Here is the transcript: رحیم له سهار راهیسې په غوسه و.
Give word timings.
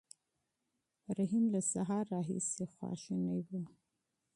رحیم 1.17 1.45
له 1.53 1.61
سهار 1.71 2.03
راهیسې 2.13 2.63
په 2.71 2.75
غوسه 2.89 3.15
و. 3.61 3.63